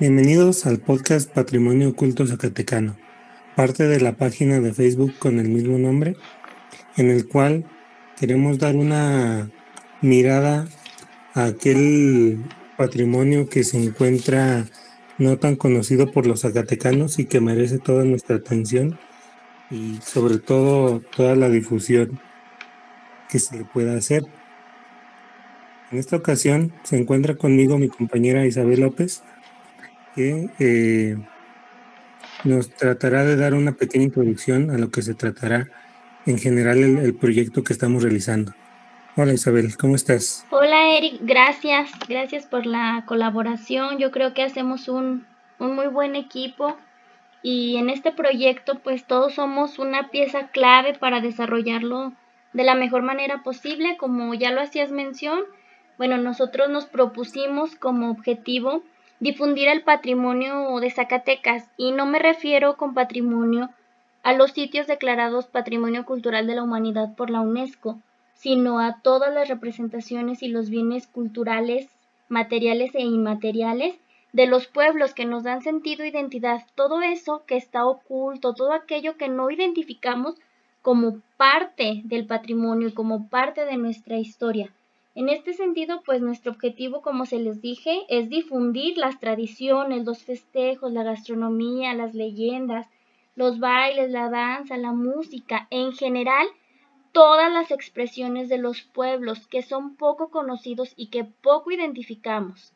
Bienvenidos 0.00 0.64
al 0.64 0.78
podcast 0.78 1.30
Patrimonio 1.30 1.90
Oculto 1.90 2.26
Zacatecano, 2.26 2.96
parte 3.54 3.86
de 3.86 4.00
la 4.00 4.16
página 4.16 4.58
de 4.58 4.72
Facebook 4.72 5.12
con 5.18 5.38
el 5.38 5.50
mismo 5.50 5.76
nombre, 5.76 6.16
en 6.96 7.10
el 7.10 7.28
cual 7.28 7.66
queremos 8.18 8.58
dar 8.58 8.76
una 8.76 9.50
mirada 10.00 10.66
a 11.34 11.44
aquel 11.44 12.42
patrimonio 12.78 13.50
que 13.50 13.62
se 13.62 13.76
encuentra 13.76 14.64
no 15.18 15.36
tan 15.36 15.56
conocido 15.56 16.10
por 16.10 16.26
los 16.26 16.40
zacatecanos 16.40 17.18
y 17.18 17.26
que 17.26 17.42
merece 17.42 17.78
toda 17.78 18.04
nuestra 18.04 18.36
atención 18.36 18.98
y 19.70 19.98
sobre 20.02 20.38
todo 20.38 21.00
toda 21.14 21.36
la 21.36 21.50
difusión 21.50 22.18
que 23.28 23.38
se 23.38 23.54
le 23.54 23.64
pueda 23.66 23.98
hacer. 23.98 24.24
En 25.92 25.98
esta 25.98 26.16
ocasión 26.16 26.72
se 26.84 26.96
encuentra 26.96 27.34
conmigo 27.34 27.76
mi 27.76 27.90
compañera 27.90 28.46
Isabel 28.46 28.80
López, 28.80 29.22
que 30.14 30.50
eh, 30.58 31.16
nos 32.44 32.70
tratará 32.70 33.24
de 33.24 33.36
dar 33.36 33.54
una 33.54 33.72
pequeña 33.72 34.04
introducción 34.04 34.70
a 34.70 34.78
lo 34.78 34.90
que 34.90 35.02
se 35.02 35.14
tratará 35.14 35.68
en 36.26 36.38
general 36.38 36.78
el, 36.78 37.14
proyecto 37.14 37.64
que 37.64 37.72
estamos 37.72 38.02
realizando. 38.02 38.52
Hola 39.16 39.32
Isabel, 39.32 39.76
¿cómo 39.76 39.96
estás? 39.96 40.46
Hola 40.50 40.96
Eric, 40.96 41.18
gracias, 41.22 41.90
gracias 42.08 42.46
por 42.46 42.66
la 42.66 43.04
colaboración. 43.06 43.98
Yo 43.98 44.10
creo 44.10 44.34
que 44.34 44.42
hacemos 44.42 44.88
un, 44.88 45.26
un 45.58 45.74
muy 45.74 45.88
buen 45.88 46.16
equipo 46.16 46.76
y 47.42 47.76
en 47.76 47.90
este 47.90 48.12
proyecto 48.12 48.78
pues 48.78 49.04
todos 49.04 49.34
somos 49.34 49.78
una 49.78 50.10
pieza 50.10 50.48
clave 50.48 50.94
para 50.94 51.20
desarrollarlo 51.20 52.12
de 52.52 52.64
la 52.64 52.74
mejor 52.74 53.02
manera 53.02 53.42
posible, 53.42 53.96
como 53.96 54.34
ya 54.34 54.50
lo 54.50 54.60
hacías 54.60 54.90
mención. 54.90 55.40
Bueno, 55.98 56.16
nosotros 56.16 56.70
nos 56.70 56.86
propusimos 56.86 57.76
como 57.76 58.10
objetivo 58.10 58.82
difundir 59.20 59.68
el 59.68 59.82
patrimonio 59.82 60.80
de 60.80 60.90
Zacatecas 60.90 61.68
y 61.76 61.92
no 61.92 62.06
me 62.06 62.18
refiero 62.18 62.76
con 62.76 62.94
patrimonio 62.94 63.70
a 64.22 64.32
los 64.32 64.52
sitios 64.52 64.86
declarados 64.86 65.46
Patrimonio 65.46 66.04
Cultural 66.04 66.46
de 66.46 66.54
la 66.54 66.62
Humanidad 66.62 67.14
por 67.14 67.30
la 67.30 67.40
UNESCO, 67.40 67.98
sino 68.34 68.80
a 68.80 69.00
todas 69.02 69.32
las 69.32 69.48
representaciones 69.48 70.42
y 70.42 70.48
los 70.48 70.70
bienes 70.70 71.06
culturales, 71.06 71.88
materiales 72.28 72.94
e 72.94 73.02
inmateriales 73.02 73.98
de 74.32 74.46
los 74.46 74.66
pueblos 74.66 75.12
que 75.12 75.26
nos 75.26 75.42
dan 75.42 75.60
sentido 75.62 76.04
e 76.04 76.08
identidad, 76.08 76.64
todo 76.74 77.02
eso 77.02 77.42
que 77.46 77.56
está 77.56 77.84
oculto, 77.84 78.54
todo 78.54 78.72
aquello 78.72 79.16
que 79.16 79.28
no 79.28 79.50
identificamos 79.50 80.36
como 80.82 81.20
parte 81.36 82.00
del 82.04 82.26
patrimonio 82.26 82.88
y 82.88 82.92
como 82.92 83.28
parte 83.28 83.66
de 83.66 83.76
nuestra 83.76 84.16
historia. 84.16 84.72
En 85.14 85.28
este 85.28 85.54
sentido, 85.54 86.02
pues 86.04 86.20
nuestro 86.20 86.52
objetivo, 86.52 87.02
como 87.02 87.26
se 87.26 87.40
les 87.40 87.60
dije, 87.60 88.04
es 88.08 88.28
difundir 88.28 88.96
las 88.96 89.18
tradiciones, 89.18 90.04
los 90.04 90.22
festejos, 90.22 90.92
la 90.92 91.02
gastronomía, 91.02 91.94
las 91.94 92.14
leyendas, 92.14 92.86
los 93.34 93.58
bailes, 93.58 94.10
la 94.10 94.30
danza, 94.30 94.76
la 94.76 94.92
música, 94.92 95.66
en 95.70 95.92
general, 95.92 96.46
todas 97.12 97.52
las 97.52 97.72
expresiones 97.72 98.48
de 98.48 98.58
los 98.58 98.82
pueblos 98.82 99.46
que 99.48 99.62
son 99.62 99.96
poco 99.96 100.30
conocidos 100.30 100.92
y 100.96 101.08
que 101.08 101.24
poco 101.24 101.72
identificamos. 101.72 102.72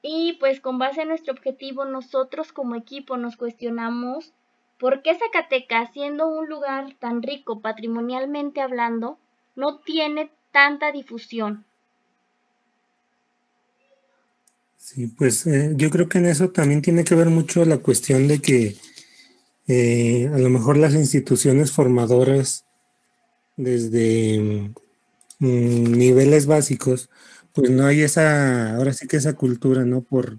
Y 0.00 0.34
pues 0.34 0.60
con 0.60 0.78
base 0.78 1.02
en 1.02 1.08
nuestro 1.08 1.34
objetivo, 1.34 1.84
nosotros 1.84 2.52
como 2.52 2.76
equipo 2.76 3.16
nos 3.16 3.36
cuestionamos 3.36 4.32
por 4.78 5.02
qué 5.02 5.14
Zacatecas, 5.16 5.92
siendo 5.92 6.28
un 6.28 6.48
lugar 6.48 6.94
tan 6.98 7.22
rico 7.22 7.60
patrimonialmente 7.60 8.60
hablando, 8.60 9.18
no 9.56 9.80
tiene 9.80 10.30
tanta 10.52 10.92
difusión. 10.92 11.64
Sí, 14.76 15.06
pues 15.06 15.46
eh, 15.46 15.72
yo 15.76 15.90
creo 15.90 16.08
que 16.08 16.18
en 16.18 16.26
eso 16.26 16.50
también 16.50 16.80
tiene 16.80 17.04
que 17.04 17.14
ver 17.14 17.28
mucho 17.28 17.64
la 17.64 17.78
cuestión 17.78 18.26
de 18.26 18.40
que 18.40 18.76
eh, 19.66 20.30
a 20.32 20.38
lo 20.38 20.48
mejor 20.48 20.78
las 20.78 20.94
instituciones 20.94 21.72
formadoras 21.72 22.64
desde 23.58 24.72
mm, 25.40 25.92
niveles 25.92 26.46
básicos, 26.46 27.10
pues 27.52 27.70
no 27.70 27.84
hay 27.84 28.00
esa, 28.00 28.76
ahora 28.76 28.94
sí 28.94 29.06
que 29.06 29.18
esa 29.18 29.34
cultura, 29.34 29.84
¿no? 29.84 30.00
Por, 30.00 30.38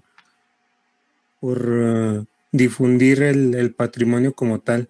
por 1.38 1.68
uh, 1.68 2.26
difundir 2.50 3.22
el, 3.22 3.74
patrimonio 3.74 4.34
como 4.34 4.60
tal. 4.60 4.88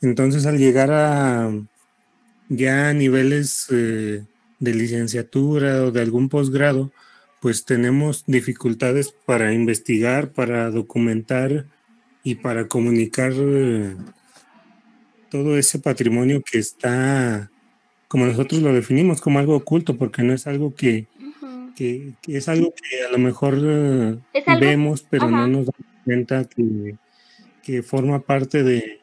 Entonces 0.00 0.46
al 0.46 0.58
llegar 0.58 0.90
a 0.90 1.52
ya 2.48 2.92
niveles 2.92 3.66
eh, 3.70 4.24
de 4.58 4.74
licenciatura 4.74 5.84
o 5.84 5.90
de 5.90 6.00
algún 6.00 6.28
posgrado, 6.28 6.92
pues 7.40 7.64
tenemos 7.64 8.24
dificultades 8.26 9.12
para 9.12 9.52
investigar, 9.52 10.32
para 10.32 10.70
documentar 10.70 11.66
y 12.22 12.36
para 12.36 12.66
comunicar 12.66 13.32
eh, 13.36 13.96
todo 15.30 15.56
ese 15.58 15.78
patrimonio 15.78 16.42
que 16.42 16.58
está, 16.58 17.50
como 18.08 18.26
nosotros 18.26 18.62
lo 18.62 18.72
definimos, 18.72 19.20
como 19.20 19.38
algo 19.38 19.56
oculto, 19.56 19.96
porque 19.96 20.22
no 20.22 20.32
es 20.32 20.46
algo 20.46 20.74
que, 20.74 21.06
es 22.26 22.48
algo 22.48 22.72
que 22.74 23.04
a 23.04 23.12
lo 23.12 23.18
mejor 23.18 23.58
eh, 23.62 24.16
vemos, 24.58 25.06
pero 25.08 25.30
no 25.30 25.46
nos 25.46 25.66
damos 25.66 26.02
cuenta 26.04 26.44
que, 26.44 26.96
que 27.62 27.82
forma 27.82 28.20
parte 28.20 28.62
de, 28.62 29.00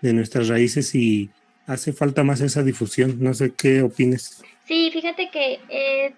de 0.00 0.12
nuestras 0.12 0.48
raíces 0.48 0.94
y 0.94 1.30
hace 1.66 1.92
falta 1.92 2.24
más 2.24 2.40
esa 2.40 2.62
difusión. 2.62 3.16
No 3.20 3.34
sé 3.34 3.54
qué 3.54 3.82
opines. 3.82 4.42
Sí, 4.64 4.90
fíjate 4.92 5.30
que 5.30 5.60
eh, 5.68 6.14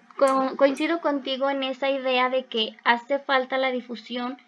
coincido 0.57 1.01
contigo 1.01 1.51
en 1.51 1.63
esa 1.63 1.91
idea 1.91 2.31
de 2.31 2.45
que 2.45 2.77
hace 2.85 3.19
falta 3.19 3.59
la 3.59 3.71
difusión 3.71 4.39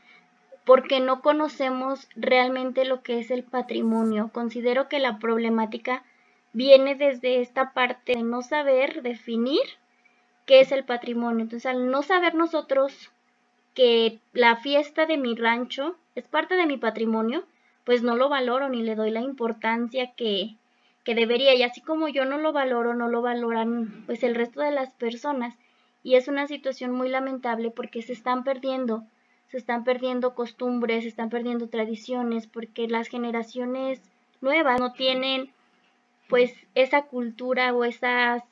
porque 0.64 1.00
no 1.00 1.22
conocemos 1.22 2.08
realmente 2.14 2.84
lo 2.84 3.02
que 3.02 3.18
es 3.18 3.30
el 3.30 3.42
patrimonio. 3.42 4.30
Considero 4.32 4.88
que 4.88 4.98
la 4.98 5.18
problemática 5.18 6.04
viene 6.52 6.94
desde 6.94 7.40
esta 7.40 7.72
parte 7.72 8.12
de 8.16 8.22
no 8.22 8.42
saber 8.42 9.02
definir 9.02 9.62
qué 10.44 10.60
es 10.60 10.72
el 10.72 10.84
patrimonio. 10.84 11.42
Entonces, 11.42 11.66
al 11.66 11.90
no 11.90 12.02
saber 12.02 12.34
nosotros 12.34 13.10
que 13.74 14.18
la 14.32 14.56
fiesta 14.56 15.06
de 15.06 15.16
mi 15.16 15.36
rancho 15.36 15.96
es 16.14 16.26
parte 16.26 16.56
de 16.56 16.66
mi 16.66 16.76
patrimonio, 16.76 17.44
pues 17.84 18.02
no 18.02 18.16
lo 18.16 18.28
valoro 18.28 18.68
ni 18.68 18.82
le 18.82 18.94
doy 18.94 19.10
la 19.10 19.20
importancia 19.20 20.12
que, 20.16 20.56
que 21.08 21.14
debería 21.14 21.54
y 21.54 21.62
así 21.62 21.80
como 21.80 22.08
yo 22.08 22.26
no 22.26 22.36
lo 22.36 22.52
valoro, 22.52 22.92
no 22.92 23.08
lo 23.08 23.22
valoran 23.22 24.02
pues 24.04 24.22
el 24.22 24.34
resto 24.34 24.60
de 24.60 24.72
las 24.72 24.92
personas 24.92 25.56
y 26.02 26.16
es 26.16 26.28
una 26.28 26.46
situación 26.46 26.92
muy 26.92 27.08
lamentable 27.08 27.70
porque 27.70 28.02
se 28.02 28.12
están 28.12 28.44
perdiendo, 28.44 29.04
se 29.50 29.56
están 29.56 29.84
perdiendo 29.84 30.34
costumbres, 30.34 31.04
se 31.04 31.08
están 31.08 31.30
perdiendo 31.30 31.70
tradiciones 31.70 32.46
porque 32.46 32.88
las 32.88 33.08
generaciones 33.08 34.02
nuevas 34.42 34.78
no 34.80 34.92
tienen 34.92 35.50
pues 36.28 36.52
esa 36.74 37.06
cultura 37.06 37.72
o 37.72 37.84
esas, 37.84 38.42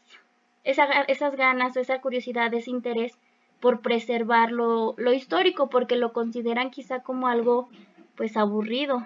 esas 0.65 1.37
ganas 1.37 1.77
esa 1.77 2.00
curiosidad, 2.00 2.55
ese 2.55 2.71
interés 2.71 3.19
por 3.61 3.83
preservar 3.83 4.50
lo, 4.50 4.94
lo 4.97 5.12
histórico 5.12 5.69
porque 5.69 5.97
lo 5.97 6.15
consideran 6.15 6.71
quizá 6.71 7.00
como 7.00 7.28
algo 7.28 7.69
pues 8.17 8.34
aburrido. 8.38 9.05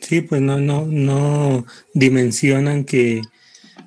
Sí, 0.00 0.20
pues 0.20 0.40
no, 0.40 0.58
no, 0.58 0.86
no 0.86 1.66
dimensionan 1.94 2.84
que, 2.84 3.22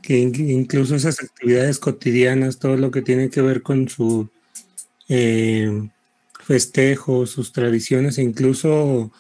incluso 0.07 0.95
esas 0.95 1.21
actividades 1.21 1.79
cotidianas, 1.79 2.59
todo 2.59 2.77
lo 2.77 2.91
que 2.91 3.01
tiene 3.01 3.29
que 3.29 3.41
ver 3.41 3.61
con 3.61 3.87
su 3.89 4.29
eh, 5.07 5.89
festejo, 6.41 7.25
sus 7.25 7.51
tradiciones, 7.51 8.17
e 8.17 8.23
incluso 8.23 9.11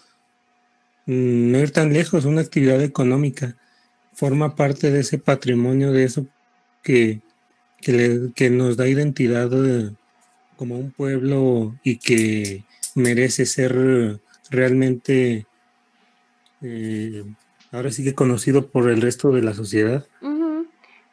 mm, 1.05 1.51
no 1.51 1.59
ir 1.59 1.71
tan 1.71 1.93
lejos, 1.93 2.25
una 2.25 2.41
actividad 2.41 2.81
económica, 2.83 3.55
forma 4.13 4.55
parte 4.55 4.91
de 4.91 5.01
ese 5.01 5.17
patrimonio, 5.17 5.91
de 5.91 6.03
eso 6.03 6.27
que, 6.83 7.21
que, 7.81 8.49
nos 8.49 8.75
da 8.77 8.87
identidad 8.87 9.49
como 10.57 10.77
un 10.77 10.91
pueblo 10.91 11.79
y 11.83 11.97
que 11.97 12.65
merece 12.95 13.45
ser 13.45 14.19
realmente 14.49 15.45
eh, 16.61 17.23
ahora 17.71 17.91
sí 17.91 18.03
que 18.03 18.15
conocido 18.15 18.67
por 18.67 18.89
el 18.89 19.01
resto 19.01 19.31
de 19.31 19.41
la 19.41 19.53
sociedad. 19.53 20.05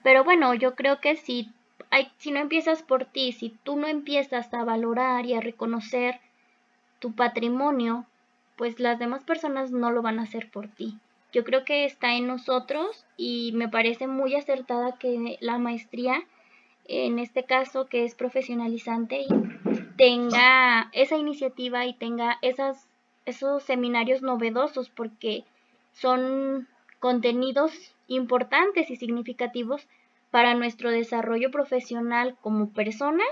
Pero 0.03 0.23
bueno, 0.23 0.55
yo 0.55 0.77
creo 0.77 1.01
que 1.01 1.17
si, 1.17 1.51
hay, 1.91 2.13
si 2.19 2.31
no 2.31 2.39
empiezas 2.39 2.85
por 2.85 3.07
ti, 3.07 3.33
si 3.33 3.51
tú 3.65 3.77
no 3.77 3.89
empiezas 3.89 4.55
a 4.55 4.63
valorar 4.63 5.27
y 5.27 5.35
a 5.35 5.41
reconocer 5.41 6.21
tu 7.01 7.13
patrimonio, 7.13 8.07
pues 8.57 8.79
las 8.79 9.01
demás 9.01 9.25
personas 9.25 9.73
no 9.73 9.91
lo 9.91 10.03
van 10.03 10.21
a 10.21 10.23
hacer 10.23 10.49
por 10.49 10.69
ti. 10.69 10.99
Yo 11.33 11.43
creo 11.43 11.65
que 11.65 11.85
está 11.85 12.15
en 12.15 12.27
nosotros 12.27 13.05
y 13.17 13.51
me 13.55 13.69
parece 13.69 14.07
muy 14.07 14.37
acertada 14.37 14.97
que 14.97 15.39
la 15.41 15.59
maestría, 15.59 16.23
en 16.85 17.19
este 17.19 17.45
caso 17.45 17.87
que 17.87 18.05
es 18.05 18.15
profesionalizante, 18.15 19.27
tenga 19.97 20.89
esa 20.93 21.17
iniciativa 21.17 21.85
y 21.85 21.95
tenga 21.95 22.39
esas 22.43 22.87
esos 23.27 23.63
seminarios 23.63 24.23
novedosos 24.23 24.89
porque 24.89 25.45
son 25.93 26.69
contenidos 27.01 27.95
importantes 28.07 28.91
y 28.91 28.97
significativos 28.97 29.87
para 30.31 30.55
nuestro 30.55 30.91
desarrollo 30.91 31.51
profesional 31.51 32.37
como 32.41 32.73
personas 32.73 33.27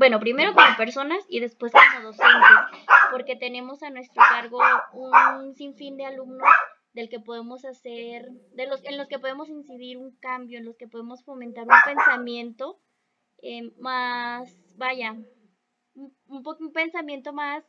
bueno, 0.00 0.18
primero 0.18 0.54
como 0.54 0.76
personas 0.78 1.22
y 1.28 1.40
después 1.40 1.72
como 1.72 2.06
docentes, 2.06 2.80
porque 3.10 3.36
tenemos 3.36 3.82
a 3.82 3.90
nuestro 3.90 4.22
cargo 4.30 4.58
un 4.94 5.54
sinfín 5.54 5.98
de 5.98 6.06
alumnos 6.06 6.48
del 6.94 7.10
que 7.10 7.20
podemos 7.20 7.66
hacer, 7.66 8.30
de 8.54 8.66
los, 8.66 8.82
en 8.84 8.96
los 8.96 9.08
que 9.08 9.18
podemos 9.18 9.50
incidir 9.50 9.98
un 9.98 10.16
cambio, 10.16 10.58
en 10.58 10.64
los 10.64 10.76
que 10.76 10.88
podemos 10.88 11.22
fomentar 11.22 11.64
un 11.64 11.74
pensamiento 11.84 12.80
eh, 13.42 13.70
más, 13.78 14.50
vaya, 14.78 15.16
un, 15.94 16.16
un 16.26 16.72
pensamiento 16.72 17.34
más 17.34 17.62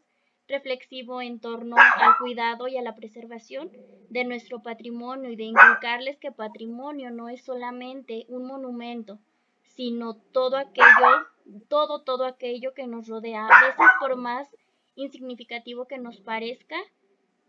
reflexivo 0.51 1.21
en 1.21 1.39
torno 1.39 1.75
al 1.77 2.17
cuidado 2.19 2.67
y 2.67 2.77
a 2.77 2.81
la 2.81 2.95
preservación 2.95 3.71
de 4.09 4.23
nuestro 4.25 4.61
patrimonio 4.61 5.31
y 5.31 5.35
de 5.35 5.45
inculcarles 5.45 6.17
que 6.17 6.31
patrimonio 6.31 7.11
no 7.11 7.29
es 7.29 7.43
solamente 7.43 8.25
un 8.27 8.45
monumento, 8.45 9.19
sino 9.63 10.15
todo 10.15 10.57
aquello, 10.57 11.27
todo, 11.67 12.03
todo 12.03 12.25
aquello 12.25 12.73
que 12.73 12.87
nos 12.87 13.07
rodea. 13.07 13.47
A 13.47 13.65
veces 13.67 13.85
por 13.99 14.15
más 14.17 14.47
insignificativo 14.95 15.85
que 15.85 15.97
nos 15.97 16.19
parezca, 16.19 16.77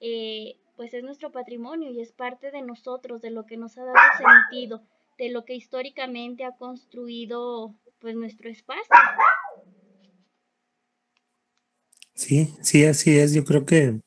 eh, 0.00 0.56
pues 0.76 0.94
es 0.94 1.02
nuestro 1.02 1.30
patrimonio 1.30 1.90
y 1.90 2.00
es 2.00 2.12
parte 2.12 2.50
de 2.50 2.62
nosotros, 2.62 3.20
de 3.20 3.30
lo 3.30 3.44
que 3.44 3.56
nos 3.56 3.76
ha 3.78 3.84
dado 3.84 3.96
sentido, 4.16 4.82
de 5.18 5.30
lo 5.30 5.44
que 5.44 5.54
históricamente 5.54 6.44
ha 6.44 6.56
construido 6.56 7.74
pues 8.00 8.14
nuestro 8.14 8.50
espacio. 8.50 8.82
Sí, 12.14 12.54
sí, 12.62 12.84
así 12.84 13.18
es. 13.18 13.32
Yo 13.32 13.44
creo 13.44 13.64
que 13.64 14.00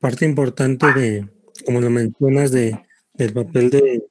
parte 0.00 0.24
importante 0.24 0.92
de, 0.92 1.28
como 1.64 1.80
lo 1.80 1.90
mencionas, 1.90 2.50
de, 2.50 2.78
del 3.14 3.32
papel 3.32 3.70
de, 3.70 4.04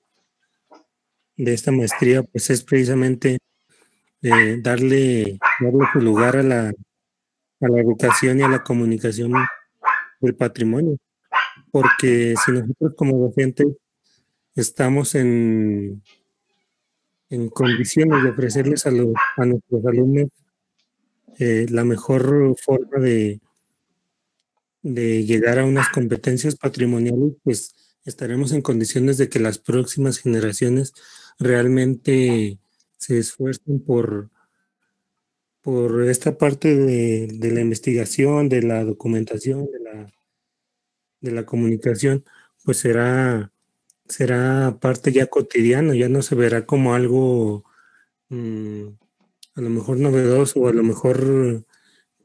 de 1.37 1.53
esta 1.53 1.71
maestría, 1.71 2.23
pues 2.23 2.49
es 2.49 2.63
precisamente 2.63 3.37
eh, 4.21 4.57
darle, 4.61 5.39
darle 5.59 5.85
su 5.93 5.99
lugar 6.01 6.37
a 6.37 6.43
la, 6.43 6.69
a 6.69 7.67
la 7.67 7.81
educación 7.81 8.39
y 8.39 8.43
a 8.43 8.49
la 8.49 8.63
comunicación 8.63 9.33
del 10.19 10.35
patrimonio. 10.35 10.97
Porque 11.71 12.35
si 12.43 12.51
nosotros 12.51 12.93
como 12.95 13.17
docentes 13.17 13.67
estamos 14.55 15.15
en, 15.15 16.01
en 17.29 17.49
condiciones 17.49 18.23
de 18.23 18.29
ofrecerles 18.29 18.85
a, 18.85 18.91
los, 18.91 19.13
a 19.37 19.45
nuestros 19.45 19.85
alumnos 19.85 20.29
eh, 21.39 21.65
la 21.69 21.83
mejor 21.83 22.55
forma 22.59 22.99
de, 22.99 23.41
de 24.81 25.25
llegar 25.25 25.59
a 25.59 25.65
unas 25.65 25.89
competencias 25.89 26.55
patrimoniales, 26.55 27.33
pues 27.43 27.75
estaremos 28.05 28.51
en 28.51 28.61
condiciones 28.61 29.17
de 29.17 29.29
que 29.29 29.39
las 29.39 29.57
próximas 29.57 30.19
generaciones 30.19 30.93
realmente 31.39 32.59
se 32.97 33.17
esfuercen 33.19 33.79
por, 33.79 34.29
por 35.61 36.03
esta 36.03 36.37
parte 36.37 36.75
de, 36.75 37.27
de 37.27 37.51
la 37.51 37.61
investigación, 37.61 38.49
de 38.49 38.61
la 38.61 38.83
documentación, 38.83 39.65
de 39.65 39.79
la, 39.79 40.13
de 41.21 41.31
la 41.31 41.45
comunicación, 41.45 42.25
pues 42.63 42.77
será, 42.77 43.51
será 44.07 44.77
parte 44.81 45.11
ya 45.11 45.27
cotidiano, 45.27 45.93
ya 45.93 46.09
no 46.09 46.21
se 46.21 46.35
verá 46.35 46.65
como 46.65 46.93
algo 46.93 47.63
mm, 48.29 48.87
a 49.55 49.61
lo 49.61 49.69
mejor 49.69 49.97
novedoso 49.97 50.59
o 50.59 50.67
a 50.67 50.73
lo 50.73 50.83
mejor 50.83 51.65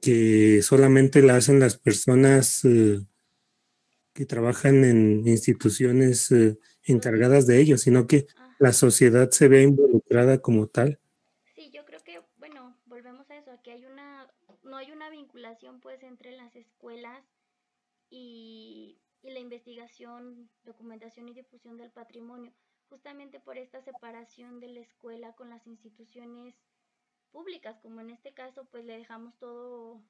que 0.00 0.62
solamente 0.62 1.22
la 1.22 1.36
hacen 1.36 1.60
las 1.60 1.76
personas 1.76 2.64
eh, 2.64 3.00
que 4.12 4.26
trabajan 4.26 4.84
en 4.84 5.26
instituciones 5.26 6.30
eh, 6.32 6.58
encargadas 6.84 7.46
de 7.46 7.60
ello, 7.60 7.78
sino 7.78 8.06
que 8.06 8.26
la 8.58 8.72
sociedad 8.72 9.30
se 9.30 9.48
ve 9.48 9.62
involucrada 9.62 10.38
como 10.38 10.66
tal. 10.66 10.98
Sí, 11.54 11.70
yo 11.70 11.84
creo 11.84 12.00
que, 12.02 12.20
bueno, 12.38 12.76
volvemos 12.86 13.30
a 13.30 13.36
eso, 13.36 13.50
aquí 13.50 13.70
hay 13.70 13.84
una, 13.84 14.26
no 14.64 14.76
hay 14.76 14.90
una 14.90 15.10
vinculación 15.10 15.80
pues 15.80 16.02
entre 16.02 16.32
las 16.32 16.54
escuelas 16.56 17.22
y, 18.10 18.98
y 19.22 19.30
la 19.30 19.40
investigación, 19.40 20.48
documentación 20.64 21.28
y 21.28 21.34
difusión 21.34 21.76
del 21.76 21.90
patrimonio, 21.90 22.52
justamente 22.88 23.38
por 23.40 23.58
esta 23.58 23.82
separación 23.82 24.60
de 24.60 24.68
la 24.68 24.80
escuela 24.80 25.34
con 25.34 25.50
las 25.50 25.66
instituciones 25.66 26.54
públicas, 27.32 27.78
como 27.82 28.00
en 28.00 28.10
este 28.10 28.32
caso, 28.32 28.66
pues 28.70 28.84
le 28.84 28.98
dejamos 28.98 29.34
todo, 29.38 30.00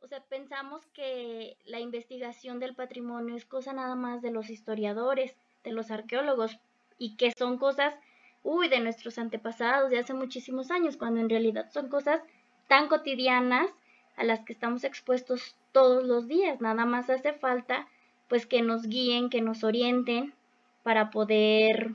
o 0.00 0.06
sea, 0.08 0.20
pensamos 0.24 0.86
que 0.88 1.56
la 1.64 1.80
investigación 1.80 2.60
del 2.60 2.74
patrimonio 2.74 3.36
es 3.36 3.46
cosa 3.46 3.72
nada 3.72 3.94
más 3.94 4.22
de 4.22 4.30
los 4.30 4.50
historiadores, 4.50 5.36
de 5.62 5.72
los 5.72 5.90
arqueólogos, 5.90 6.58
y 6.98 7.16
que 7.16 7.32
son 7.36 7.58
cosas, 7.58 7.94
uy, 8.42 8.68
de 8.68 8.80
nuestros 8.80 9.18
antepasados 9.18 9.90
de 9.90 9.98
hace 9.98 10.14
muchísimos 10.14 10.70
años, 10.70 10.96
cuando 10.96 11.20
en 11.20 11.30
realidad 11.30 11.70
son 11.70 11.88
cosas 11.88 12.20
tan 12.68 12.88
cotidianas 12.88 13.70
a 14.16 14.24
las 14.24 14.40
que 14.40 14.52
estamos 14.52 14.84
expuestos 14.84 15.56
todos 15.72 16.04
los 16.04 16.28
días. 16.28 16.60
Nada 16.60 16.84
más 16.84 17.10
hace 17.10 17.32
falta 17.32 17.88
pues 18.28 18.46
que 18.46 18.62
nos 18.62 18.86
guíen, 18.86 19.28
que 19.28 19.40
nos 19.40 19.64
orienten 19.64 20.34
para 20.82 21.10
poder 21.10 21.90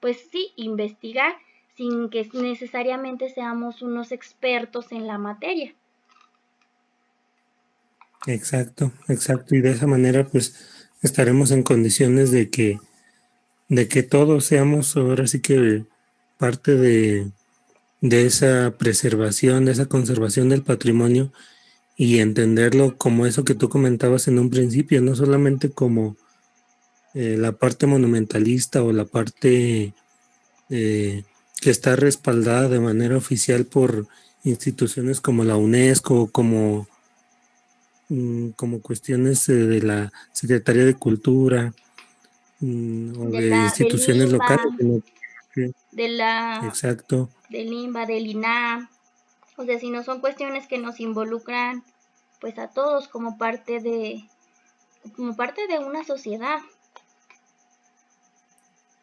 pues 0.00 0.28
sí 0.30 0.52
investigar 0.56 1.36
sin 1.78 2.10
que 2.10 2.28
necesariamente 2.34 3.30
seamos 3.30 3.82
unos 3.82 4.10
expertos 4.10 4.90
en 4.90 5.06
la 5.06 5.16
materia. 5.16 5.74
Exacto, 8.26 8.90
exacto. 9.06 9.54
Y 9.54 9.60
de 9.60 9.70
esa 9.70 9.86
manera 9.86 10.26
pues 10.26 10.90
estaremos 11.02 11.52
en 11.52 11.62
condiciones 11.62 12.32
de 12.32 12.50
que 12.50 12.80
de 13.68 13.86
que 13.86 14.02
todos 14.02 14.44
seamos 14.46 14.96
ahora 14.96 15.26
sí 15.28 15.40
que 15.40 15.84
parte 16.36 16.74
de, 16.74 17.30
de 18.00 18.26
esa 18.26 18.74
preservación, 18.76 19.66
de 19.66 19.72
esa 19.72 19.86
conservación 19.86 20.48
del 20.48 20.62
patrimonio 20.62 21.32
y 21.96 22.18
entenderlo 22.18 22.96
como 22.96 23.26
eso 23.26 23.44
que 23.44 23.54
tú 23.54 23.68
comentabas 23.68 24.26
en 24.26 24.38
un 24.38 24.50
principio, 24.50 25.00
no 25.00 25.14
solamente 25.14 25.70
como 25.70 26.16
eh, 27.14 27.36
la 27.38 27.52
parte 27.52 27.86
monumentalista 27.86 28.82
o 28.82 28.92
la 28.92 29.04
parte 29.04 29.92
eh, 30.70 31.24
que 31.60 31.70
está 31.70 31.96
respaldada 31.96 32.68
de 32.68 32.80
manera 32.80 33.16
oficial 33.16 33.64
por 33.64 34.06
instituciones 34.44 35.20
como 35.20 35.44
la 35.44 35.56
UNESCO, 35.56 36.30
como, 36.30 36.86
mm, 38.08 38.50
como 38.50 38.80
cuestiones 38.80 39.48
eh, 39.48 39.54
de 39.54 39.82
la 39.82 40.12
Secretaría 40.32 40.84
de 40.84 40.94
Cultura, 40.94 41.72
Mm, 42.60 43.20
o 43.20 43.30
de, 43.30 43.48
instituciones 43.50 44.32
locales. 44.32 45.02
de 45.92 46.08
la, 46.08 46.60
exacto. 46.66 47.30
Del 47.48 47.72
INBA, 47.72 48.06
del 48.06 48.26
INAM. 48.26 48.88
O 49.56 49.64
sea, 49.64 49.78
si 49.78 49.90
no 49.90 50.02
son 50.02 50.20
cuestiones 50.20 50.66
que 50.66 50.78
nos 50.78 51.00
involucran 51.00 51.84
pues 52.40 52.58
a 52.58 52.68
todos 52.68 53.08
como 53.08 53.36
parte 53.38 53.80
de 53.80 54.24
como 55.16 55.36
parte 55.36 55.66
de 55.66 55.78
una 55.78 56.04
sociedad. 56.04 56.58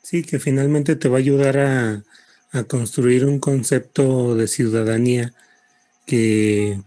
Sí, 0.01 0.23
que 0.23 0.39
finalmente 0.39 0.95
te 0.95 1.09
va 1.09 1.17
a 1.17 1.19
ayudar 1.19 1.57
a, 1.57 2.03
a 2.55 2.63
construir 2.63 3.25
un 3.25 3.39
concepto 3.39 4.35
de 4.35 4.47
ciudadanía 4.47 5.33
que, 6.05 6.81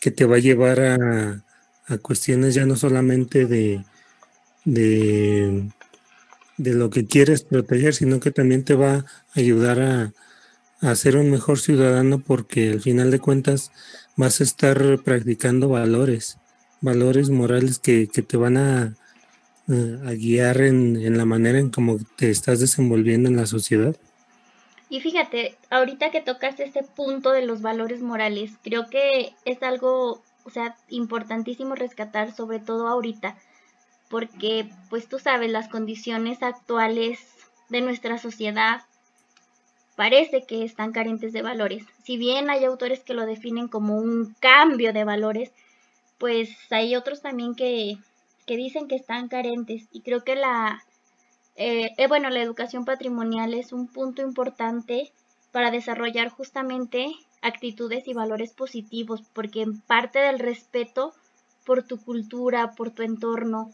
que 0.00 0.10
te 0.10 0.24
va 0.26 0.36
a 0.36 0.40
llevar 0.40 0.80
a, 0.80 1.44
a 1.86 1.98
cuestiones 1.98 2.54
ya 2.54 2.66
no 2.66 2.76
solamente 2.76 3.46
de, 3.46 3.84
de 4.64 5.70
de 6.56 6.74
lo 6.74 6.90
que 6.90 7.06
quieres 7.06 7.42
proteger, 7.42 7.94
sino 7.94 8.20
que 8.20 8.30
también 8.30 8.64
te 8.64 8.74
va 8.74 8.94
a 8.94 9.04
ayudar 9.34 9.80
a, 9.80 10.12
ser 10.94 11.16
un 11.16 11.30
mejor 11.30 11.58
ciudadano 11.58 12.20
porque 12.20 12.70
al 12.70 12.80
final 12.80 13.10
de 13.10 13.18
cuentas 13.18 13.72
vas 14.14 14.40
a 14.40 14.44
estar 14.44 15.00
practicando 15.02 15.68
valores, 15.68 16.38
valores 16.80 17.28
morales 17.28 17.78
que, 17.80 18.06
te 18.06 18.36
van 18.36 18.56
a, 18.56 18.94
a 19.68 20.12
guiar 20.12 20.60
en, 20.60 20.96
en, 20.96 21.18
la 21.18 21.24
manera 21.24 21.58
en 21.58 21.70
cómo 21.70 21.98
te 22.16 22.30
estás 22.30 22.60
desenvolviendo 22.60 23.28
en 23.28 23.36
la 23.36 23.46
sociedad. 23.46 23.96
Y 24.88 25.00
fíjate, 25.00 25.56
ahorita 25.70 26.10
que 26.10 26.20
tocas 26.20 26.60
este 26.60 26.82
punto 26.82 27.32
de 27.32 27.44
los 27.44 27.60
valores 27.60 28.02
morales, 28.02 28.52
creo 28.62 28.88
que 28.88 29.34
es 29.44 29.62
algo, 29.62 30.22
o 30.44 30.50
sea, 30.50 30.76
importantísimo 30.88 31.74
rescatar, 31.74 32.32
sobre 32.32 32.60
todo 32.60 32.86
ahorita, 32.86 33.36
porque 34.08 34.68
pues 34.88 35.08
tú 35.08 35.18
sabes, 35.18 35.50
las 35.50 35.68
condiciones 35.68 36.42
actuales 36.42 37.18
de 37.68 37.80
nuestra 37.80 38.18
sociedad 38.18 38.82
parece 39.96 40.44
que 40.44 40.62
están 40.62 40.92
carentes 40.92 41.32
de 41.32 41.42
valores. 41.42 41.84
Si 42.04 42.16
bien 42.16 42.48
hay 42.48 42.64
autores 42.64 43.00
que 43.00 43.14
lo 43.14 43.26
definen 43.26 43.66
como 43.66 43.96
un 43.96 44.36
cambio 44.38 44.92
de 44.92 45.02
valores, 45.02 45.50
pues 46.18 46.50
hay 46.70 46.94
otros 46.94 47.22
también 47.22 47.56
que, 47.56 47.98
que 48.46 48.56
dicen 48.56 48.86
que 48.86 48.94
están 48.94 49.28
carentes. 49.28 49.88
Y 49.90 50.02
creo 50.02 50.22
que 50.22 50.36
la, 50.36 50.84
eh, 51.56 51.92
eh, 51.96 52.06
bueno, 52.06 52.30
la 52.30 52.42
educación 52.42 52.84
patrimonial 52.84 53.54
es 53.54 53.72
un 53.72 53.88
punto 53.88 54.22
importante 54.22 55.12
para 55.52 55.70
desarrollar 55.70 56.28
justamente 56.28 57.12
actitudes 57.42 58.06
y 58.08 58.14
valores 58.14 58.52
positivos, 58.52 59.22
porque 59.32 59.66
parte 59.86 60.18
del 60.18 60.38
respeto 60.38 61.14
por 61.64 61.82
tu 61.82 61.98
cultura, 61.98 62.72
por 62.72 62.90
tu 62.90 63.02
entorno, 63.02 63.72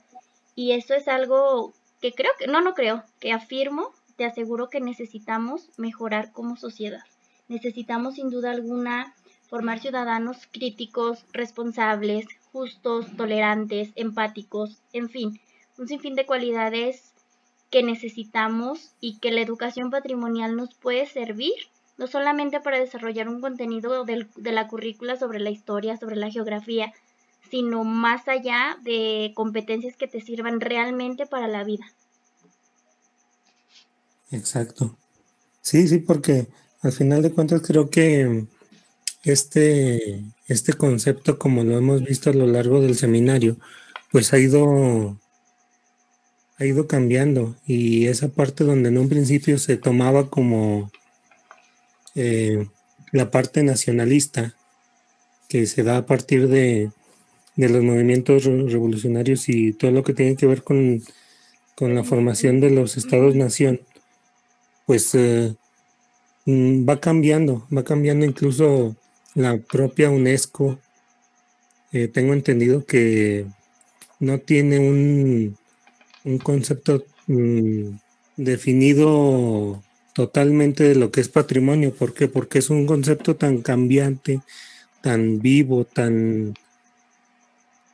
y 0.55 0.73
eso 0.73 0.95
es 0.95 1.09
algo 1.09 1.73
que 2.01 2.13
creo 2.13 2.31
que, 2.39 2.47
no, 2.47 2.61
no 2.61 2.75
creo, 2.75 3.05
que 3.21 3.33
afirmo, 3.33 3.93
te 4.17 4.25
aseguro 4.25 4.69
que 4.69 4.81
necesitamos 4.81 5.71
mejorar 5.77 6.33
como 6.33 6.57
sociedad. 6.57 7.03
Necesitamos 7.49 8.15
sin 8.15 8.31
duda 8.31 8.51
alguna 8.51 9.15
formar 9.49 9.81
ciudadanos 9.81 10.49
críticos, 10.51 11.25
responsables, 11.33 12.27
justos, 12.53 13.07
tolerantes, 13.17 13.93
empáticos, 13.97 14.83
en 14.93 15.09
fin, 15.09 15.41
un 15.79 15.89
sinfín 15.89 16.15
de 16.15 16.27
cualidades 16.27 17.13
que 17.73 17.83
necesitamos 17.83 18.93
y 19.01 19.19
que 19.19 19.33
la 19.33 19.41
educación 19.41 19.91
patrimonial 19.91 20.55
nos 20.55 20.75
puede 20.75 21.07
servir, 21.07 21.55
no 21.99 22.07
solamente 22.07 22.61
para 22.61 22.79
desarrollar 22.79 23.29
un 23.29 23.41
contenido 23.41 24.05
de 24.05 24.53
la 24.53 24.69
currícula 24.69 25.17
sobre 25.17 25.41
la 25.41 25.51
historia, 25.51 25.97
sobre 25.97 26.17
la 26.17 26.31
geografía, 26.31 26.93
sino 27.51 27.83
más 27.83 28.29
allá 28.29 28.79
de 28.83 29.33
competencias 29.35 29.97
que 29.97 30.07
te 30.07 30.21
sirvan 30.21 30.61
realmente 30.61 31.27
para 31.27 31.49
la 31.49 31.65
vida. 31.65 31.85
Exacto. 34.31 34.97
Sí, 35.61 35.89
sí, 35.89 35.99
porque 35.99 36.47
al 36.83 36.93
final 36.93 37.23
de 37.23 37.33
cuentas 37.33 37.63
creo 37.63 37.91
que 37.91 38.47
este, 39.23 40.25
este 40.47 40.73
concepto, 40.75 41.39
como 41.39 41.65
lo 41.65 41.79
hemos 41.79 42.03
visto 42.03 42.31
a 42.31 42.35
lo 42.35 42.47
largo 42.47 42.81
del 42.81 42.97
seminario, 42.97 43.57
pues 44.11 44.33
ha 44.33 44.39
ido, 44.39 45.19
ha 46.63 46.67
ido 46.67 46.87
cambiando. 46.87 47.57
Y 47.67 48.07
esa 48.07 48.29
parte 48.29 48.65
donde 48.65 48.89
en 48.89 48.99
un 48.99 49.09
principio 49.09 49.59
se 49.59 49.77
tomaba 49.77 50.31
como 50.31 50.91
eh, 52.15 52.67
la 53.11 53.31
parte 53.31 53.63
nacionalista, 53.63 54.55
que 55.49 55.67
se 55.67 55.83
da 55.83 55.99
a 55.99 56.07
partir 56.07 56.49
de, 56.49 56.91
los 57.57 57.83
movimientos 57.83 58.45
revolucionarios 58.45 59.49
y 59.49 59.73
todo 59.75 59.91
lo 59.91 60.03
que 60.03 60.15
tiene 60.15 60.37
que 60.37 60.47
ver 60.47 60.63
con, 60.63 61.03
con 61.75 61.95
la 61.95 62.05
formación 62.05 62.61
de 62.61 62.71
los 62.71 62.97
estados-nación, 62.97 63.81
pues 64.87 65.15
eh, 65.15 65.55
mm, 66.47 66.89
va 66.89 67.01
cambiando, 67.01 67.67
va 67.77 67.85
cambiando 67.85 68.25
incluso 68.25 68.97
la 69.35 69.59
propia 69.59 70.11
UNESCO. 70.11 70.79
Eh, 71.93 72.09
tengo 72.09 72.33
entendido 72.33 72.87
que 72.87 73.47
no 74.19 74.39
tiene 74.39 74.79
un, 74.79 75.59
un 76.25 76.39
concepto 76.39 77.05
mm, 77.27 77.97
definido 78.37 79.83
totalmente 80.15 80.85
de 80.85 80.95
lo 80.95 81.11
que 81.11 81.21
es 81.21 81.29
patrimonio. 81.29 81.95
¿Por 81.95 82.15
qué? 82.15 82.29
Porque 82.29 82.59
es 82.59 82.71
un 82.71 82.87
concepto 82.87 83.37
tan 83.37 83.63
cambiante, 83.63 84.41
tan 85.01 85.41
vivo, 85.41 85.85
tan... 85.85 86.55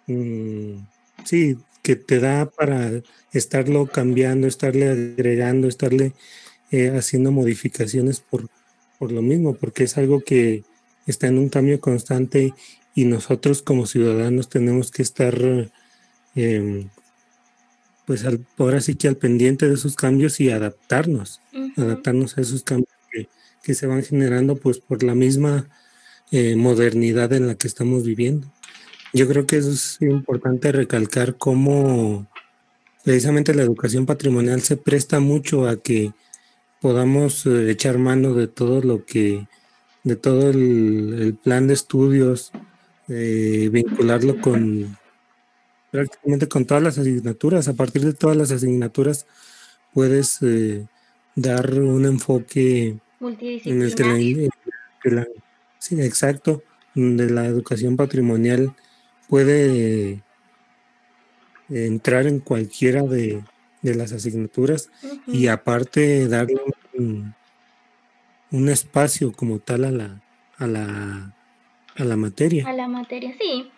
Mm, 0.07 0.87
sí, 1.25 1.59
que 1.83 1.97
te 1.97 2.21
da 2.21 2.51
para 2.51 3.03
estarlo 3.33 3.87
cambiando, 3.87 4.47
estarle 4.47 4.91
agregando, 4.91 5.69
estarle 5.69 6.13
eh, 6.71 6.91
haciendo 6.97 7.31
modificaciones 7.33 8.21
por, 8.21 8.49
por 8.99 9.13
lo 9.13 9.23
mismo, 9.23 9.55
porque 9.55 9.85
es 9.85 9.97
algo 9.97 10.21
que 10.21 10.65
está 11.07 11.29
en 11.29 11.39
un 11.39 11.49
cambio 11.49 11.81
constante 11.81 12.53
y 12.95 13.05
nosotros 13.05 13.63
como 13.63 13.87
ciudadanos 13.87 14.49
tenemos 14.49 14.91
que 14.91 15.03
estar, 15.03 15.35
em, 16.35 16.89
pues 18.09 18.25
al, 18.25 18.47
ahora 18.57 18.81
sí 18.81 18.95
que 18.95 19.07
al 19.07 19.19
pendiente 19.19 19.69
de 19.69 19.75
esos 19.75 19.95
cambios 19.95 20.41
y 20.41 20.51
adaptarnos, 20.51 21.43
adaptarnos 21.77 22.39
a 22.39 22.41
esos 22.41 22.63
cambios 22.63 22.89
que, 23.13 23.29
que, 23.63 23.75
se 23.75 23.87
van 23.87 24.03
generando 24.03 24.57
pues 24.57 24.79
por 24.79 25.03
la 25.03 25.15
misma 25.15 25.69
eh, 26.31 26.57
modernidad 26.57 27.35
en 27.35 27.47
la 27.47 27.57
que 27.57 27.69
estamos 27.69 28.05
viviendo. 28.05 28.51
Yo 29.13 29.29
creo 29.29 29.45
que 29.45 29.59
eso 29.59 29.71
es 29.73 29.99
importante 30.01 30.73
recalcar 30.73 31.37
cómo 31.37 32.27
precisamente 33.05 33.55
la 33.55 33.63
educación 33.63 34.07
patrimonial 34.07 34.63
se 34.63 34.79
presta 34.79 35.21
mucho 35.21 35.69
a 35.69 35.77
que 35.77 36.15
podamos 36.81 37.45
eh, 37.45 37.71
echar 37.71 37.99
mano 37.99 38.33
de 38.33 38.49
todo 38.49 38.81
lo 38.81 39.05
que, 39.05 39.47
de 40.03 40.17
todo 40.17 40.49
el, 40.49 41.37
plan 41.45 41.67
de 41.67 41.75
estudios, 41.75 42.53
eh, 43.09 43.69
vincularlo 43.71 44.41
con 44.41 44.97
prácticamente 45.91 46.49
con 46.49 46.65
todas 46.65 46.83
las 46.83 46.99
asignaturas. 46.99 47.69
A 47.69 47.75
partir 47.75 48.03
de 48.05 48.13
todas 48.13 48.37
las 48.37 48.51
asignaturas 48.51 49.27
puedes 49.93 50.39
eh, 50.43 50.87
dar 51.35 51.73
un 51.75 52.05
enfoque 52.05 52.99
en 53.21 53.83
el 53.83 53.95
que 53.95 55.11
la, 55.11 55.27
sí, 55.79 56.01
exacto, 56.01 56.63
de 56.95 57.31
la 57.31 57.47
educación 57.47 57.97
patrimonial 57.97 58.75
puede 59.29 60.23
entrar 61.69 62.27
en 62.27 62.41
cualquiera 62.41 63.03
de, 63.03 63.43
de 63.83 63.95
las 63.95 64.13
asignaturas 64.13 64.91
y 65.27 65.47
aparte 65.49 66.27
darle 66.29 66.61
un, 66.95 67.35
espacio 68.69 69.33
como 69.33 69.59
tal 69.59 69.85
a 69.85 69.91
la, 69.91 70.21
a 70.57 70.67
la, 70.67 71.35
a 71.97 72.05
la 72.05 72.17
materia. 72.17 72.67
A 72.67 72.73
la 72.73 72.89
materia, 72.89 73.35
sí. 73.39 73.71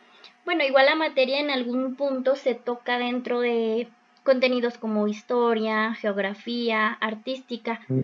Bueno, 0.44 0.64
igual 0.64 0.86
la 0.86 0.94
materia 0.94 1.38
en 1.38 1.50
algún 1.50 1.96
punto 1.96 2.34
se 2.34 2.54
toca 2.54 2.98
dentro 2.98 3.40
de 3.40 3.88
contenidos 4.22 4.78
como 4.78 5.08
historia, 5.08 5.94
geografía, 5.94 6.88
artística, 7.00 7.80
mm. 7.88 8.00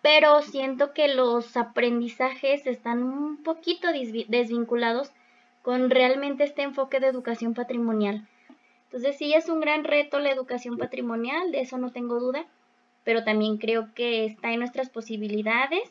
pero 0.00 0.42
siento 0.42 0.92
que 0.92 1.08
los 1.08 1.56
aprendizajes 1.56 2.66
están 2.66 3.02
un 3.02 3.42
poquito 3.42 3.88
desvinculados 4.28 5.12
con 5.62 5.90
realmente 5.90 6.44
este 6.44 6.62
enfoque 6.62 7.00
de 7.00 7.06
educación 7.06 7.54
patrimonial. 7.54 8.26
Entonces 8.86 9.16
sí 9.16 9.32
es 9.32 9.48
un 9.48 9.60
gran 9.60 9.84
reto 9.84 10.18
la 10.18 10.30
educación 10.30 10.76
patrimonial, 10.76 11.52
de 11.52 11.60
eso 11.60 11.78
no 11.78 11.92
tengo 11.92 12.20
duda, 12.20 12.44
pero 13.04 13.24
también 13.24 13.56
creo 13.58 13.94
que 13.94 14.26
está 14.26 14.52
en 14.52 14.58
nuestras 14.58 14.90
posibilidades 14.90 15.88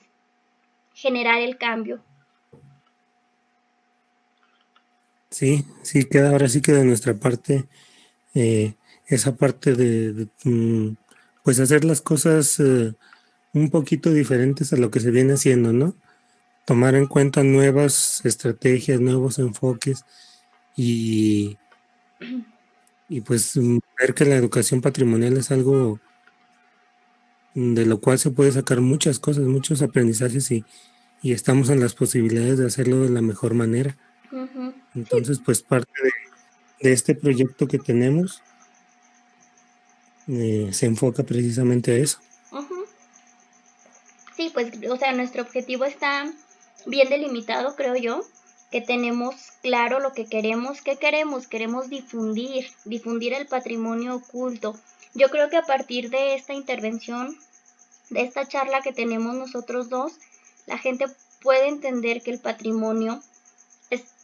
generar 0.94 1.40
el 1.40 1.58
cambio. 1.58 2.02
Sí, 5.32 5.66
sí, 5.84 6.06
queda 6.06 6.30
ahora 6.32 6.50
sí 6.50 6.62
que 6.62 6.74
de 6.74 6.84
nuestra 6.86 7.16
parte 7.16 7.66
eh, 8.36 8.76
esa 9.08 9.36
parte 9.38 9.76
de, 9.76 10.28
mm, 10.46 10.96
pues 11.44 11.60
hacer 11.60 11.86
las 11.86 12.02
cosas 12.02 12.60
eh, 12.60 12.94
un 13.54 13.70
poquito 13.72 14.12
diferentes 14.14 14.74
a 14.74 14.78
lo 14.78 14.92
que 14.92 15.00
se 15.02 15.12
viene 15.12 15.34
haciendo, 15.34 15.74
¿no? 15.74 15.96
Tomar 16.66 16.96
en 16.96 17.08
cuenta 17.08 17.44
nuevas 17.44 18.22
estrategias, 18.26 19.02
nuevos 19.02 19.40
enfoques 19.40 20.06
y 20.78 21.58
y 23.10 23.22
pues 23.22 23.58
mm, 23.58 23.80
ver 24.00 24.14
que 24.14 24.26
la 24.26 24.36
educación 24.36 24.82
patrimonial 24.82 25.38
es 25.38 25.52
algo 25.52 26.00
de 27.54 27.86
lo 27.86 28.00
cual 28.00 28.18
se 28.18 28.32
puede 28.32 28.54
sacar 28.54 28.80
muchas 28.80 29.20
cosas, 29.20 29.44
muchos 29.44 29.82
aprendizajes 29.82 30.50
y, 30.52 30.64
estamos 31.24 31.70
en 31.70 31.80
las 31.82 31.94
posibilidades 31.94 32.58
de 32.58 32.66
hacerlo 32.66 33.02
de 33.02 33.10
la 33.10 33.22
mejor 33.22 33.54
manera. 33.54 33.96
Entonces, 34.96 35.40
pues 35.44 35.62
parte 35.62 35.92
de, 36.80 36.92
este 36.92 37.14
proyecto 37.16 37.68
que 37.68 37.78
tenemos 37.78 38.42
eh, 40.28 40.70
se 40.72 40.88
enfoca 40.88 41.24
precisamente 41.24 41.92
a 41.92 41.96
eso. 41.96 42.20
Sí, 44.36 44.50
pues, 44.54 44.72
o 44.90 44.98
sea, 44.98 45.14
nuestro 45.14 45.44
objetivo 45.44 45.86
está 45.86 46.32
bien 46.88 47.10
delimitado, 47.10 47.76
creo 47.76 47.96
yo 47.96 48.26
que 48.72 48.82
tenemos 48.82 49.36
claro 49.62 50.00
lo 50.00 50.14
que 50.14 50.26
queremos. 50.26 50.82
¿Qué 50.82 50.96
queremos? 50.96 51.46
Queremos 51.48 51.90
difundir, 51.90 52.68
difundir 52.86 53.34
el 53.34 53.46
patrimonio 53.46 54.16
oculto. 54.16 54.80
Yo 55.14 55.30
creo 55.30 55.50
que 55.50 55.58
a 55.58 55.64
partir 55.64 56.10
de 56.10 56.36
esta 56.36 56.54
intervención, 56.54 57.38
de 58.10 58.22
esta 58.22 58.48
charla 58.48 58.82
que 58.82 58.94
tenemos 58.94 59.36
nosotros 59.36 59.90
dos, 59.90 60.14
la 60.68 60.78
gente 60.78 61.06
puede 61.42 61.68
entender 61.68 62.22
que 62.22 62.32
el 62.32 62.40
patrimonio 62.40 63.22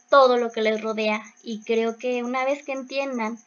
todo 0.08 0.36
lo 0.36 0.50
que 0.50 0.62
les 0.62 0.80
rodea 0.80 1.22
y 1.42 1.60
creo 1.62 1.96
que 1.98 2.22
una 2.22 2.44
vez 2.44 2.64
que 2.64 2.72
entiendan 2.72 3.38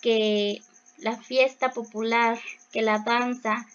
que 0.00 0.62
la 0.98 1.16
fiesta 1.16 1.72
popular, 1.72 2.38
que 2.72 2.82
la 2.82 2.98
danza, 3.00 3.66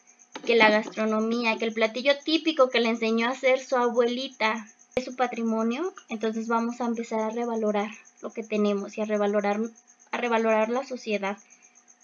que 0.45 0.55
la 0.55 0.69
gastronomía, 0.69 1.57
que 1.57 1.65
el 1.65 1.73
platillo 1.73 2.13
típico 2.23 2.69
que 2.69 2.79
le 2.79 2.89
enseñó 2.89 3.27
a 3.27 3.31
hacer 3.31 3.59
su 3.59 3.75
abuelita 3.75 4.67
su 5.01 5.15
patrimonio, 5.15 5.93
entonces 6.09 6.47
vamos 6.47 6.81
a 6.81 6.85
empezar 6.85 7.21
a 7.21 7.29
revalorar 7.29 7.89
lo 8.21 8.31
que 8.31 8.43
tenemos 8.43 8.97
y 8.97 9.01
a 9.01 9.05
revalorar, 9.05 9.59
a 10.11 10.17
revalorar 10.17 10.69
la 10.69 10.85
sociedad. 10.85 11.37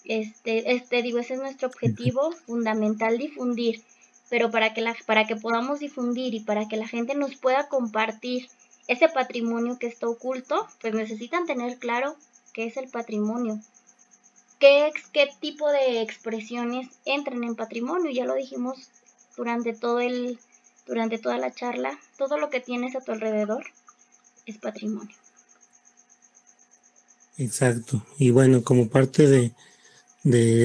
Este, 0.04 0.72
este, 0.72 1.02
digo, 1.02 1.18
ese 1.18 1.34
es 1.34 1.40
nuestro 1.40 1.68
objetivo 1.68 2.32
fundamental, 2.46 3.18
difundir, 3.18 3.82
pero 4.28 4.50
para 4.50 4.72
que, 4.72 4.80
la, 4.80 4.96
para 5.06 5.26
que 5.26 5.36
podamos 5.36 5.80
difundir 5.80 6.34
y 6.34 6.40
para 6.40 6.68
que 6.68 6.76
la 6.76 6.88
gente 6.88 7.14
nos 7.14 7.36
pueda 7.36 7.68
compartir 7.68 8.48
ese 8.88 9.08
patrimonio 9.08 9.78
que 9.78 9.86
está 9.86 10.08
oculto, 10.08 10.66
pues 10.80 10.94
necesitan 10.94 11.46
tener 11.46 11.78
claro 11.78 12.16
qué 12.52 12.66
es 12.66 12.76
el 12.76 12.88
patrimonio, 12.88 13.60
qué, 14.58 14.92
qué 15.12 15.28
tipo 15.40 15.70
de 15.70 16.02
expresiones 16.02 16.88
entran 17.04 17.44
en 17.44 17.56
patrimonio, 17.56 18.10
ya 18.10 18.24
lo 18.24 18.34
dijimos 18.34 18.90
durante 19.36 19.74
todo 19.74 20.00
el, 20.00 20.38
durante 20.86 21.18
toda 21.18 21.38
la 21.38 21.52
charla, 21.52 21.98
todo 22.16 22.38
lo 22.38 22.48
que 22.48 22.60
tienes 22.60 22.96
a 22.96 23.00
tu 23.00 23.12
alrededor 23.12 23.64
es 24.46 24.58
patrimonio. 24.58 25.14
Exacto. 27.38 28.04
Y 28.18 28.30
bueno, 28.30 28.62
como 28.62 28.88
parte 28.88 29.26
de, 29.28 29.52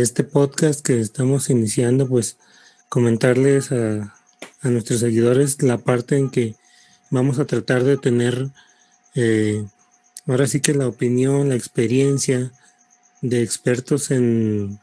este 0.02 0.24
podcast 0.24 0.84
que 0.84 1.00
estamos 1.00 1.50
iniciando, 1.50 2.08
pues 2.08 2.38
comentarles 2.90 3.72
a, 3.72 4.16
nuestros 4.64 5.00
seguidores 5.00 5.62
la 5.62 5.80
parte 5.80 6.18
en 6.18 6.30
que 6.30 6.56
vamos 7.12 7.38
a 7.38 7.46
tratar 7.46 7.84
de 7.84 7.98
tener 7.98 8.50
eh, 9.14 9.64
ahora 10.26 10.48
sí 10.48 10.62
que 10.62 10.74
la 10.74 10.88
opinión, 10.88 11.50
la 11.50 11.56
experiencia 11.56 12.52
de 13.22 13.44
expertos 13.44 14.10
en, 14.10 14.80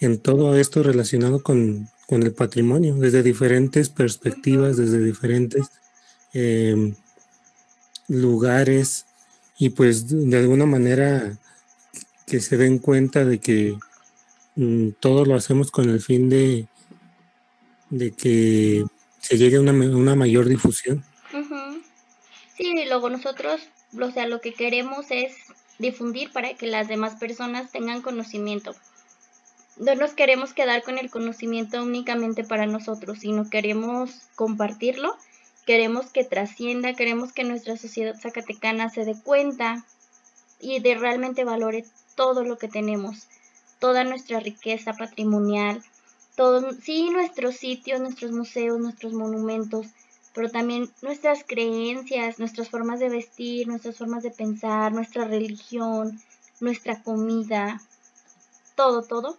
en 0.00 0.18
todo 0.18 0.56
esto 0.56 0.82
relacionado 0.82 1.42
con, 1.42 1.90
el 2.10 2.32
patrimonio, 2.32 2.94
desde 2.94 3.22
diferentes 3.22 3.90
perspectivas, 3.90 4.78
desde 4.78 4.98
diferentes 4.98 5.66
em, 6.32 6.94
lugares 8.08 9.04
y 9.58 9.70
pues 9.70 10.08
de 10.08 10.38
alguna 10.38 10.64
manera 10.64 11.36
que 12.26 12.40
se 12.40 12.56
den 12.56 12.78
cuenta 12.78 13.26
de 13.26 13.40
que 13.40 13.76
mm, 14.56 14.90
todo 15.00 15.26
lo 15.26 15.34
hacemos 15.34 15.70
con 15.70 15.90
el 15.90 16.00
fin 16.00 16.30
de, 16.30 16.66
de 17.90 18.12
que 18.12 18.86
se 19.20 19.36
llegue 19.36 19.56
a 19.58 19.60
una, 19.60 19.72
una 19.72 20.14
mayor 20.14 20.48
difusión. 20.48 21.04
Luego 22.88 23.10
nosotros, 23.10 23.60
o 24.00 24.10
sea, 24.10 24.26
lo 24.26 24.40
que 24.40 24.54
queremos 24.54 25.10
es 25.10 25.36
difundir 25.78 26.32
para 26.32 26.54
que 26.54 26.66
las 26.66 26.88
demás 26.88 27.16
personas 27.16 27.70
tengan 27.70 28.02
conocimiento. 28.02 28.74
No 29.76 29.94
nos 29.94 30.12
queremos 30.14 30.54
quedar 30.54 30.82
con 30.82 30.98
el 30.98 31.10
conocimiento 31.10 31.82
únicamente 31.82 32.44
para 32.44 32.66
nosotros, 32.66 33.18
sino 33.20 33.48
queremos 33.48 34.22
compartirlo, 34.34 35.16
queremos 35.66 36.06
que 36.10 36.24
trascienda, 36.24 36.94
queremos 36.94 37.32
que 37.32 37.44
nuestra 37.44 37.76
sociedad 37.76 38.16
zacatecana 38.18 38.88
se 38.88 39.04
dé 39.04 39.14
cuenta 39.22 39.84
y 40.58 40.80
de 40.80 40.94
realmente 40.94 41.44
valore 41.44 41.84
todo 42.16 42.42
lo 42.42 42.58
que 42.58 42.68
tenemos, 42.68 43.28
toda 43.78 44.02
nuestra 44.02 44.40
riqueza 44.40 44.94
patrimonial, 44.94 45.84
todo, 46.36 46.72
sí, 46.72 47.10
nuestros 47.10 47.56
sitios, 47.56 48.00
nuestros 48.00 48.32
museos, 48.32 48.80
nuestros 48.80 49.12
monumentos, 49.12 49.86
pero 50.38 50.52
también 50.52 50.88
nuestras 51.02 51.42
creencias, 51.42 52.38
nuestras 52.38 52.68
formas 52.68 53.00
de 53.00 53.08
vestir, 53.08 53.66
nuestras 53.66 53.96
formas 53.96 54.22
de 54.22 54.30
pensar, 54.30 54.92
nuestra 54.92 55.24
religión, 55.24 56.22
nuestra 56.60 57.02
comida, 57.02 57.80
todo, 58.76 59.02
todo, 59.02 59.36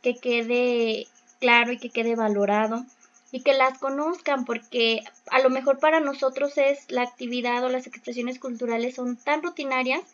que 0.00 0.14
quede 0.14 1.08
claro 1.40 1.72
y 1.72 1.78
que 1.78 1.90
quede 1.90 2.14
valorado 2.14 2.86
y 3.32 3.40
que 3.40 3.52
las 3.52 3.78
conozcan 3.78 4.44
porque 4.44 5.00
a 5.28 5.40
lo 5.40 5.50
mejor 5.50 5.80
para 5.80 5.98
nosotros 5.98 6.56
es 6.56 6.88
la 6.88 7.02
actividad 7.02 7.64
o 7.64 7.68
las 7.68 7.88
expresiones 7.88 8.38
culturales 8.38 8.94
son 8.94 9.16
tan 9.16 9.42
rutinarias 9.42 10.04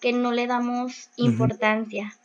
que 0.00 0.14
no 0.14 0.32
le 0.32 0.46
damos 0.46 1.10
importancia. 1.16 2.16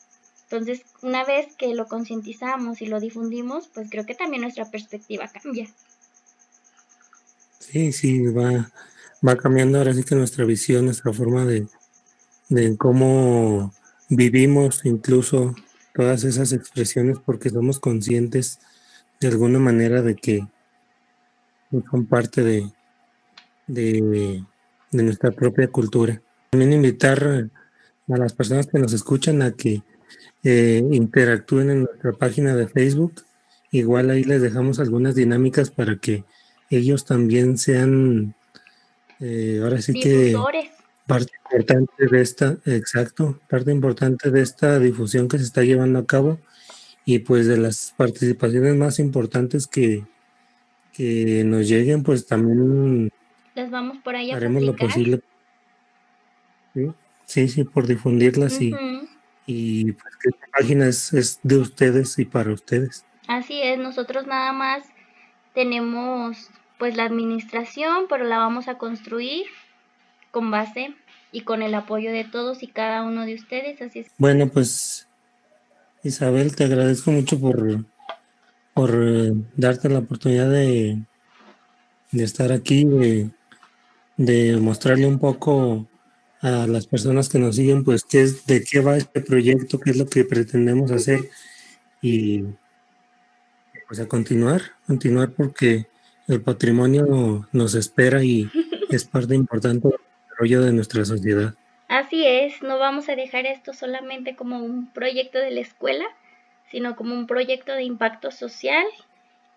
Entonces, 0.43 0.85
una 1.01 1.25
vez 1.25 1.53
que 1.57 1.75
lo 1.75 1.89
concientizamos 1.89 2.81
y 2.81 2.85
lo 2.85 3.01
difundimos, 3.01 3.67
pues 3.67 3.89
creo 3.89 4.05
que 4.05 4.15
también 4.15 4.43
nuestra 4.43 4.71
perspectiva 4.71 5.27
cambia. 5.27 5.67
Sí, 7.71 7.91
sí, 7.91 8.21
va, 8.27 8.71
va 9.25 9.37
cambiando 9.37 9.77
ahora 9.77 9.93
sí 9.93 10.03
que 10.03 10.15
nuestra 10.15 10.45
visión, 10.45 10.85
nuestra 10.85 11.13
forma 11.13 11.45
de, 11.45 11.67
de 12.49 12.77
cómo 12.77 13.73
vivimos 14.09 14.81
incluso 14.83 15.55
todas 15.93 16.23
esas 16.23 16.51
expresiones 16.51 17.19
porque 17.19 17.49
somos 17.49 17.79
conscientes 17.79 18.59
de 19.19 19.29
alguna 19.29 19.59
manera 19.59 20.01
de 20.01 20.15
que 20.15 20.45
son 21.89 22.05
parte 22.05 22.43
de, 22.43 22.71
de, 23.67 24.43
nuestra 24.91 25.31
propia 25.31 25.67
cultura. 25.69 26.21
También 26.51 26.73
invitar 26.73 27.49
a 28.09 28.17
las 28.17 28.33
personas 28.33 28.67
que 28.67 28.77
nos 28.77 28.93
escuchan 28.93 29.41
a 29.41 29.51
que 29.53 29.81
eh, 30.43 30.83
interactúen 30.91 31.69
en 31.69 31.83
nuestra 31.83 32.11
página 32.11 32.55
de 32.55 32.67
Facebook. 32.67 33.23
Igual 33.71 34.09
ahí 34.09 34.23
les 34.23 34.41
dejamos 34.41 34.79
algunas 34.79 35.15
dinámicas 35.15 35.71
para 35.71 35.95
que 35.97 36.25
ellos 36.75 37.05
también 37.05 37.57
sean, 37.57 38.35
eh, 39.19 39.59
ahora 39.63 39.81
sí 39.81 39.93
que 39.93 40.35
parte 41.05 41.31
importante 41.45 42.07
de 42.07 42.21
esta, 42.21 42.57
exacto, 42.65 43.39
parte 43.49 43.71
importante 43.71 44.31
de 44.31 44.41
esta 44.41 44.79
difusión 44.79 45.27
que 45.27 45.37
se 45.37 45.43
está 45.43 45.63
llevando 45.63 45.99
a 45.99 46.05
cabo 46.05 46.39
y 47.05 47.19
pues 47.19 47.47
de 47.47 47.57
las 47.57 47.93
participaciones 47.97 48.75
más 48.75 48.99
importantes 48.99 49.67
que, 49.67 50.05
que 50.93 51.43
nos 51.45 51.67
lleguen, 51.67 52.03
pues 52.03 52.25
también 52.25 53.11
las 53.55 53.69
vamos 53.69 53.97
por 54.03 54.15
ahí 54.15 54.31
haremos 54.31 54.63
lo 54.63 54.75
posible. 54.75 55.21
Sí, 57.25 57.47
sí, 57.47 57.63
por 57.63 57.87
difundirlas 57.87 58.59
y, 58.61 58.73
y 59.45 59.91
pues 59.91 60.15
que 60.17 60.29
esta 60.29 60.47
página 60.57 60.87
es, 60.87 61.13
es 61.13 61.39
de 61.43 61.57
ustedes 61.57 62.17
y 62.17 62.25
para 62.25 62.51
ustedes. 62.51 63.05
Así 63.27 63.61
es, 63.61 63.77
nosotros 63.77 64.25
nada 64.25 64.53
más 64.53 64.83
tenemos 65.53 66.49
pues 66.77 66.97
la 66.97 67.05
administración, 67.05 68.05
pero 68.09 68.25
la 68.25 68.37
vamos 68.37 68.67
a 68.67 68.77
construir 68.77 69.45
con 70.31 70.51
base 70.51 70.95
y 71.31 71.41
con 71.41 71.61
el 71.61 71.73
apoyo 71.75 72.11
de 72.11 72.23
todos 72.23 72.63
y 72.63 72.67
cada 72.67 73.03
uno 73.03 73.25
de 73.25 73.35
ustedes. 73.35 73.81
Así 73.81 73.99
es. 73.99 74.07
Bueno, 74.17 74.47
pues 74.47 75.07
Isabel, 76.03 76.55
te 76.55 76.65
agradezco 76.65 77.11
mucho 77.11 77.39
por, 77.39 77.85
por 78.73 78.91
eh, 78.93 79.33
darte 79.55 79.89
la 79.89 79.99
oportunidad 79.99 80.49
de, 80.49 81.01
de 82.11 82.23
estar 82.23 82.51
aquí, 82.51 82.83
de, 82.85 83.31
de, 84.17 84.57
mostrarle 84.57 85.07
un 85.07 85.19
poco 85.19 85.87
a 86.41 86.67
las 86.67 86.87
personas 86.87 87.29
que 87.29 87.39
nos 87.39 87.55
siguen, 87.55 87.83
pues 87.83 88.03
qué 88.03 88.21
es, 88.21 88.45
de 88.45 88.63
qué 88.63 88.81
va 88.81 88.97
este 88.97 89.21
proyecto, 89.21 89.79
qué 89.79 89.91
es 89.91 89.97
lo 89.97 90.07
que 90.07 90.25
pretendemos 90.25 90.91
hacer 90.91 91.29
y 92.01 92.43
pues 93.87 93.99
a 93.99 94.07
continuar, 94.07 94.61
continuar 94.85 95.31
porque 95.31 95.87
el 96.27 96.41
patrimonio 96.41 97.47
nos 97.51 97.75
espera 97.75 98.23
y 98.23 98.49
es 98.89 99.05
parte 99.05 99.35
importante 99.35 99.87
del 99.87 99.97
desarrollo 100.29 100.61
de 100.61 100.73
nuestra 100.73 101.05
sociedad. 101.05 101.53
Así 101.87 102.25
es, 102.25 102.61
no 102.63 102.79
vamos 102.79 103.09
a 103.09 103.15
dejar 103.15 103.45
esto 103.45 103.73
solamente 103.73 104.35
como 104.35 104.59
un 104.59 104.91
proyecto 104.91 105.37
de 105.37 105.51
la 105.51 105.61
escuela, 105.61 106.05
sino 106.71 106.95
como 106.95 107.13
un 107.13 107.27
proyecto 107.27 107.73
de 107.73 107.83
impacto 107.83 108.31
social. 108.31 108.85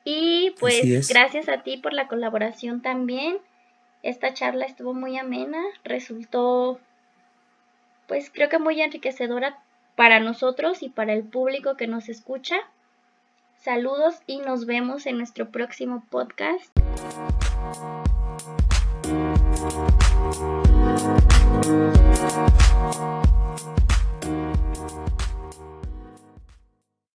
Y 0.05 0.55
pues 0.61 1.09
gracias 1.09 1.49
a 1.49 1.63
ti 1.63 1.79
por 1.79 1.93
la 1.93 2.09
colaboración 2.09 2.83
también. 2.83 3.39
Esta 4.03 4.35
charla 4.35 4.67
estuvo 4.67 4.95
muy 4.95 5.17
amena, 5.17 5.59
resultó 5.83 6.79
pues 8.07 8.31
creo 8.31 8.49
que 8.49 8.59
muy 8.59 8.81
enriquecedora 8.81 9.59
para 9.97 10.21
nosotros 10.21 10.83
y 10.83 10.89
para 10.89 11.13
el 11.13 11.25
público 11.25 11.77
que 11.77 11.87
nos 11.87 12.09
escucha. 12.09 12.57
Saludos 13.67 14.15
y 14.29 14.39
nos 14.39 14.65
vemos 14.65 15.07
en 15.07 15.19
nuestro 15.19 15.51
próximo 15.51 16.05
podcast. 16.09 16.71